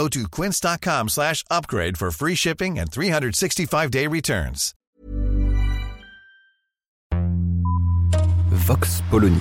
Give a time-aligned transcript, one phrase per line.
[0.00, 4.72] Go to quince.com slash upgrade for free shipping and 365-day returns.
[8.50, 9.36] Vox Polony.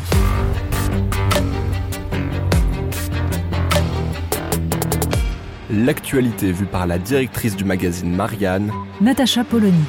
[5.70, 9.86] L'actualité vue par la directrice du magazine Marianne, Natacha Polony.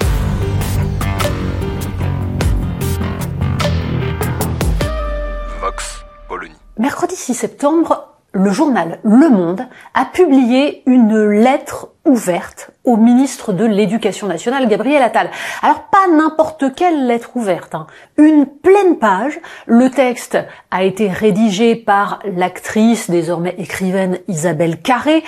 [5.60, 6.54] Vox Polony.
[6.78, 13.64] Mercredi 6 septembre, le journal Le Monde a publié une lettre ouverte au ministre de
[13.64, 15.30] l'Éducation nationale, Gabriel Attal.
[15.62, 17.86] Alors pas n'importe quelle lettre ouverte, hein.
[18.16, 19.38] une pleine page.
[19.66, 20.38] Le texte
[20.70, 25.22] a été rédigé par l'actrice, désormais écrivaine Isabelle Carré,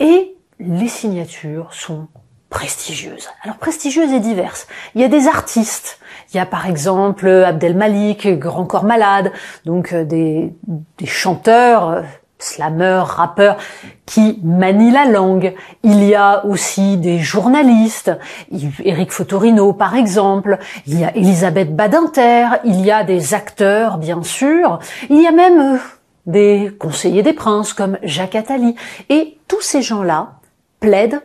[0.00, 2.08] et les signatures sont
[2.50, 3.28] prestigieuses.
[3.42, 4.66] Alors prestigieuses et diverses.
[4.94, 5.98] Il y a des artistes.
[6.32, 9.32] Il y a par exemple Abdel Malik, Grand Corps Malade,
[9.64, 10.52] donc euh, des,
[11.04, 12.02] chanteurs euh,
[12.38, 13.56] slameurs, rappeurs
[14.06, 15.54] qui manient la langue.
[15.82, 18.12] Il y a aussi des journalistes,
[18.84, 24.22] Eric Fotorino par exemple, il y a Elisabeth Badinter, il y a des acteurs bien
[24.22, 24.78] sûr,
[25.10, 25.78] il y a même euh,
[26.26, 28.76] des conseillers des princes comme Jacques Attali.
[29.08, 30.34] Et tous ces gens-là
[30.80, 31.22] plaident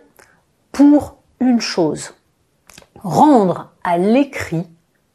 [0.72, 2.16] pour une chose,
[3.03, 4.67] rendre à l'écrit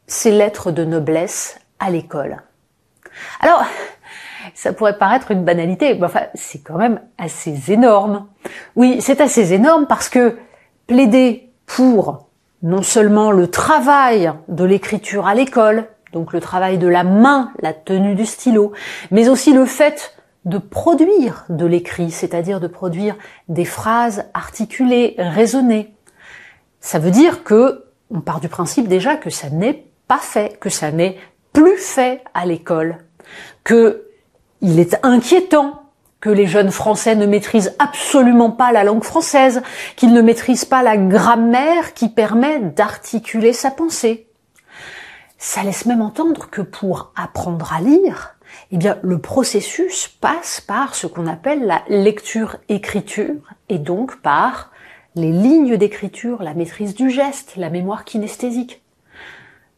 [0.07, 2.41] ces lettres de noblesse à l'école.
[3.41, 3.63] Alors,
[4.53, 8.27] ça pourrait paraître une banalité, mais enfin, c'est quand même assez énorme.
[8.75, 10.37] Oui, c'est assez énorme parce que
[10.87, 12.27] plaider pour
[12.61, 17.73] non seulement le travail de l'écriture à l'école, donc le travail de la main, la
[17.73, 18.73] tenue du stylo,
[19.11, 23.15] mais aussi le fait de produire de l'écrit, c'est-à-dire de produire
[23.47, 25.93] des phrases articulées, raisonnées.
[26.79, 30.69] Ça veut dire que on part du principe déjà que ça n'est pas fait, que
[30.69, 31.17] ça n'est
[31.53, 32.97] plus fait à l'école,
[33.63, 34.08] que
[34.61, 35.83] il est inquiétant
[36.19, 39.61] que les jeunes Français ne maîtrisent absolument pas la langue française,
[39.95, 44.27] qu'ils ne maîtrisent pas la grammaire qui permet d'articuler sa pensée.
[45.37, 48.35] Ça laisse même entendre que pour apprendre à lire,
[48.71, 53.35] eh bien, le processus passe par ce qu'on appelle la lecture-écriture
[53.69, 54.71] et donc par
[55.15, 58.83] les lignes d'écriture, la maîtrise du geste, la mémoire kinesthésique.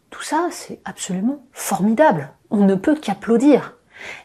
[0.09, 2.31] Tout ça, c'est absolument formidable.
[2.49, 3.77] On ne peut qu'applaudir.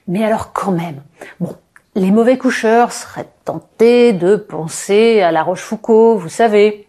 [0.09, 1.03] Mais alors quand même,
[1.41, 1.55] bon,
[1.97, 6.87] les mauvais coucheurs seraient tentés de penser à La Rochefoucauld, vous savez.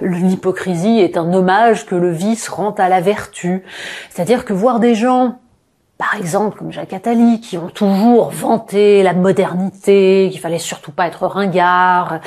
[0.00, 3.64] L'hypocrisie est un hommage que le vice rend à la vertu.
[4.10, 5.40] C'est-à-dire que voir des gens,
[5.98, 11.08] par exemple comme Jacques Attali, qui ont toujours vanté la modernité, qu'il fallait surtout pas
[11.08, 12.20] être ringard,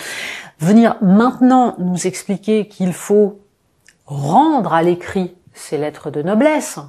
[0.60, 3.40] venir maintenant nous expliquer qu'il faut
[4.06, 6.80] rendre à l'écrit ces lettres de noblesse.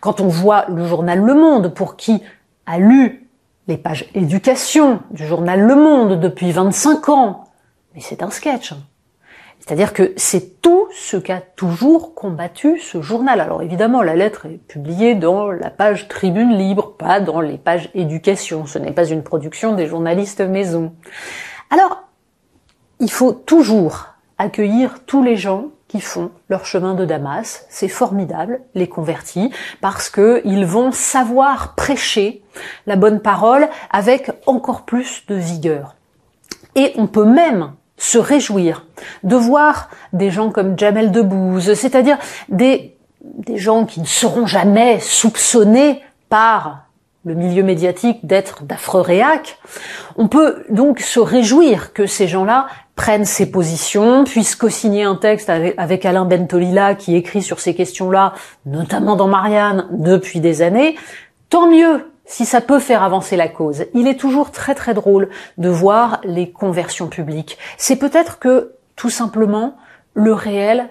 [0.00, 2.22] Quand on voit le journal Le Monde, pour qui
[2.66, 3.28] a lu
[3.68, 7.44] les pages éducation du journal Le Monde depuis 25 ans,
[7.94, 8.74] mais c'est un sketch.
[9.64, 13.40] C'est-à-dire que c'est tout ce qu'a toujours combattu ce journal.
[13.40, 17.88] Alors évidemment, la lettre est publiée dans la page Tribune Libre, pas dans les pages
[17.94, 18.66] éducation.
[18.66, 20.92] Ce n'est pas une production des journalistes maison.
[21.70, 22.08] Alors,
[22.98, 24.11] il faut toujours
[24.42, 27.66] accueillir tous les gens qui font leur chemin de Damas.
[27.68, 32.42] C'est formidable, les convertis, parce que ils vont savoir prêcher
[32.86, 35.94] la bonne parole avec encore plus de vigueur.
[36.74, 38.86] Et on peut même se réjouir
[39.22, 44.98] de voir des gens comme Jamel Debbouze, c'est-à-dire des, des gens qui ne seront jamais
[44.98, 46.86] soupçonnés par
[47.24, 49.58] le milieu médiatique d'être d'affreux réacs.
[50.16, 52.66] On peut donc se réjouir que ces gens-là
[53.02, 58.32] prennent ces positions, puissent co-signer un texte avec, Alain Bentolila qui écrit sur ces questions-là,
[58.64, 60.94] notamment dans Marianne, depuis des années,
[61.50, 63.86] tant mieux si ça peut faire avancer la cause.
[63.92, 67.58] Il est toujours très très drôle de voir les conversions publiques.
[67.76, 69.76] C'est peut-être que, tout simplement,
[70.14, 70.88] le réel,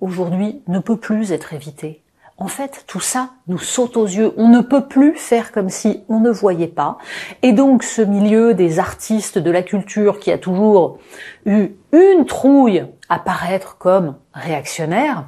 [0.00, 2.00] aujourd'hui, ne peut plus être évité.
[2.40, 4.32] En fait, tout ça nous saute aux yeux.
[4.38, 6.96] On ne peut plus faire comme si on ne voyait pas.
[7.42, 10.98] Et donc, ce milieu des artistes de la culture qui a toujours
[11.44, 15.26] eu une trouille à paraître comme réactionnaire,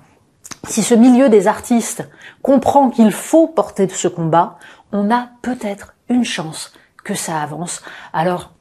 [0.67, 2.09] si ce milieu des artistes
[2.41, 4.57] comprend qu'il faut porter ce combat,
[4.91, 6.73] on a peut-être une chance
[7.05, 7.83] que ça avance.
[8.15, 8.53] Alors,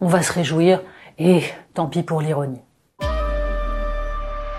[0.00, 0.80] on va se réjouir
[1.18, 1.42] et
[1.74, 2.60] tant pis pour l'ironie.